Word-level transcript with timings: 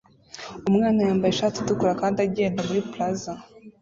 Umwana 0.69 0.99
yambaye 1.07 1.31
ishati 1.33 1.57
itukura 1.59 1.93
kandi 2.01 2.17
agenda 2.27 2.59
muri 2.67 2.81
plaza 2.91 3.31